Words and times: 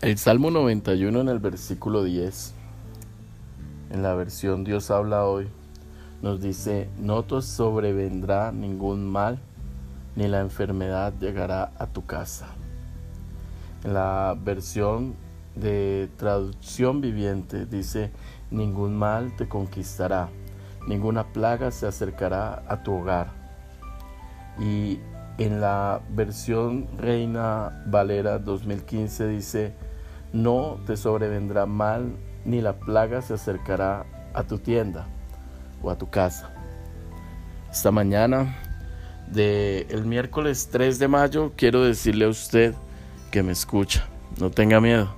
El 0.00 0.16
Salmo 0.16 0.52
91 0.52 1.22
en 1.22 1.28
el 1.28 1.40
versículo 1.40 2.04
10, 2.04 2.54
en 3.90 4.00
la 4.04 4.14
versión 4.14 4.62
Dios 4.62 4.92
habla 4.92 5.24
hoy, 5.24 5.48
nos 6.22 6.40
dice, 6.40 6.88
no 7.00 7.24
te 7.24 7.42
sobrevendrá 7.42 8.52
ningún 8.52 9.08
mal, 9.08 9.40
ni 10.14 10.28
la 10.28 10.38
enfermedad 10.38 11.14
llegará 11.18 11.72
a 11.80 11.88
tu 11.88 12.06
casa. 12.06 12.46
En 13.82 13.94
la 13.94 14.36
versión 14.40 15.16
de 15.56 16.08
traducción 16.16 17.00
viviente 17.00 17.66
dice, 17.66 18.12
ningún 18.52 18.96
mal 18.96 19.34
te 19.36 19.48
conquistará, 19.48 20.28
ninguna 20.86 21.32
plaga 21.32 21.72
se 21.72 21.88
acercará 21.88 22.62
a 22.68 22.84
tu 22.84 22.92
hogar. 22.92 23.32
Y 24.60 25.00
en 25.38 25.60
la 25.60 26.02
versión 26.10 26.86
Reina 26.98 27.82
Valera 27.86 28.38
2015 28.38 29.26
dice, 29.26 29.87
no 30.32 30.78
te 30.86 30.96
sobrevendrá 30.96 31.66
mal, 31.66 32.16
ni 32.44 32.60
la 32.60 32.74
plaga 32.74 33.22
se 33.22 33.34
acercará 33.34 34.04
a 34.34 34.42
tu 34.42 34.58
tienda 34.58 35.06
o 35.82 35.90
a 35.90 35.98
tu 35.98 36.08
casa. 36.10 36.50
Esta 37.70 37.90
mañana 37.90 38.56
del 39.26 40.04
miércoles 40.04 40.68
3 40.70 40.98
de 40.98 41.08
mayo 41.08 41.52
quiero 41.56 41.84
decirle 41.84 42.24
a 42.24 42.28
usted 42.28 42.74
que 43.30 43.42
me 43.42 43.52
escucha, 43.52 44.06
no 44.40 44.50
tenga 44.50 44.80
miedo, 44.80 45.14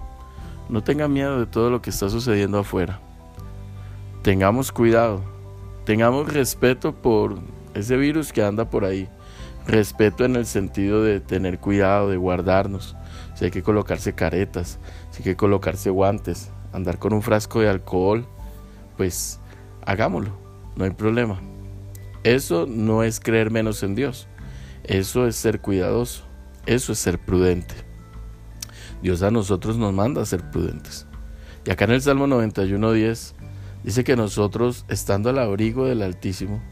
no 0.68 0.82
tenga 0.82 1.06
miedo 1.08 1.38
de 1.38 1.46
todo 1.46 1.70
lo 1.70 1.80
que 1.80 1.90
está 1.90 2.08
sucediendo 2.08 2.58
afuera. 2.58 3.00
Tengamos 4.22 4.72
cuidado, 4.72 5.22
tengamos 5.84 6.32
respeto 6.32 6.92
por 6.92 7.38
ese 7.74 7.96
virus 7.96 8.32
que 8.32 8.42
anda 8.42 8.68
por 8.68 8.84
ahí. 8.84 9.08
Respeto 9.66 10.24
en 10.24 10.36
el 10.36 10.46
sentido 10.46 11.02
de 11.02 11.20
tener 11.20 11.58
cuidado, 11.58 12.10
de 12.10 12.16
guardarnos, 12.16 12.96
si 13.34 13.44
hay 13.44 13.50
que 13.50 13.62
colocarse 13.62 14.14
caretas, 14.14 14.78
si 15.10 15.18
hay 15.18 15.24
que 15.24 15.36
colocarse 15.36 15.90
guantes, 15.90 16.50
andar 16.72 16.98
con 16.98 17.12
un 17.12 17.22
frasco 17.22 17.60
de 17.60 17.68
alcohol, 17.68 18.26
pues 18.96 19.40
hagámoslo, 19.86 20.32
no 20.76 20.84
hay 20.84 20.90
problema. 20.90 21.40
Eso 22.24 22.66
no 22.66 23.02
es 23.02 23.20
creer 23.20 23.50
menos 23.50 23.82
en 23.82 23.94
Dios, 23.94 24.28
eso 24.84 25.26
es 25.26 25.36
ser 25.36 25.60
cuidadoso, 25.60 26.24
eso 26.66 26.92
es 26.92 26.98
ser 26.98 27.18
prudente. 27.18 27.74
Dios 29.02 29.22
a 29.22 29.30
nosotros 29.30 29.78
nos 29.78 29.94
manda 29.94 30.20
a 30.20 30.26
ser 30.26 30.50
prudentes. 30.50 31.06
Y 31.64 31.70
acá 31.70 31.84
en 31.84 31.92
el 31.92 32.02
Salmo 32.02 32.26
91.10 32.26 33.34
dice 33.84 34.04
que 34.04 34.16
nosotros, 34.16 34.84
estando 34.88 35.30
al 35.30 35.38
abrigo 35.38 35.86
del 35.86 36.02
Altísimo, 36.02 36.62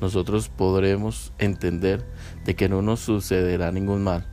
nosotros 0.00 0.48
podremos 0.48 1.32
entender 1.38 2.04
de 2.44 2.54
que 2.54 2.68
no 2.68 2.82
nos 2.82 3.00
sucederá 3.00 3.70
ningún 3.72 4.02
mal 4.02 4.26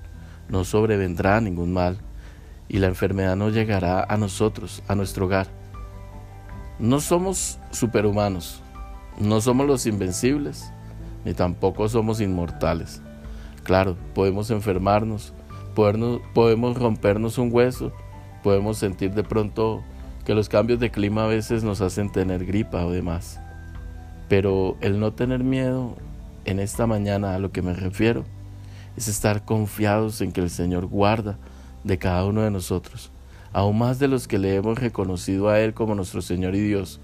no 0.52 0.66
sobrevendrá 0.66 1.40
ningún 1.40 1.72
mal 1.72 1.98
y 2.68 2.80
la 2.80 2.88
enfermedad 2.88 3.36
no 3.36 3.50
llegará 3.50 4.04
a 4.04 4.18
nosotros, 4.18 4.84
a 4.88 4.96
nuestro 4.96 5.26
hogar. 5.26 5.48
No 6.78 7.00
somos 7.00 7.58
superhumanos, 7.72 8.62
no 9.18 9.40
somos 9.42 9.66
los 9.66 9.86
invencibles, 9.86 10.72
ni 11.26 11.34
tampoco 11.34 11.88
somos 11.88 12.20
inmortales. 12.22 13.02
Claro, 13.64 13.96
podemos 14.14 14.52
enfermarnos, 14.52 15.34
podemos 15.74 16.78
rompernos 16.78 17.38
un 17.38 17.50
hueso, 17.52 17.94
podemos 18.44 18.78
sentir 18.78 19.14
de 19.14 19.24
pronto 19.24 19.84
que 20.26 20.36
los 20.36 20.50
cambios 20.50 20.80
de 20.80 20.92
clima 20.92 21.26
a 21.26 21.28
veces 21.28 21.64
nos 21.64 21.82
hacen 21.82 22.12
tener 22.12 22.46
gripa 22.46 22.86
o 22.86 22.92
demás. 22.92 23.40
Pero 24.32 24.78
el 24.80 24.98
no 25.02 25.12
tener 25.12 25.44
miedo 25.44 25.98
en 26.46 26.62
esta 26.62 26.88
mañana 26.88 27.36
a 27.36 27.40
lo 27.40 27.52
que 27.52 27.62
me 27.62 27.74
refiero 27.74 28.24
es 28.96 29.10
estar 29.10 29.44
confiados 29.44 30.22
en 30.22 30.32
que 30.32 30.40
el 30.40 30.50
Señor 30.50 30.86
guarda 30.86 31.38
de 31.84 31.98
cada 31.98 32.24
uno 32.24 32.42
de 32.42 32.50
nosotros, 32.50 33.12
aún 33.52 33.80
más 33.80 34.00
de 34.00 34.08
los 34.08 34.30
que 34.30 34.40
le 34.40 34.56
hemos 34.56 34.80
reconocido 34.80 35.50
a 35.50 35.60
Él 35.60 35.74
como 35.74 35.96
nuestro 35.96 36.22
Señor 36.22 36.56
y 36.56 36.62
Dios, 36.62 37.02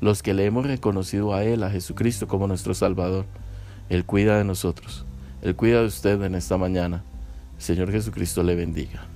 los 0.00 0.22
que 0.22 0.32
le 0.32 0.44
hemos 0.44 0.64
reconocido 0.64 1.34
a 1.34 1.42
Él, 1.42 1.64
a 1.64 1.70
Jesucristo 1.70 2.28
como 2.28 2.46
nuestro 2.46 2.72
Salvador. 2.72 3.24
Él 3.88 4.04
cuida 4.04 4.38
de 4.38 4.44
nosotros, 4.44 5.04
Él 5.42 5.56
cuida 5.56 5.80
de 5.80 5.86
usted 5.86 6.22
en 6.22 6.36
esta 6.36 6.56
mañana. 6.56 7.02
Señor 7.58 7.90
Jesucristo 7.90 8.44
le 8.44 8.54
bendiga. 8.54 9.08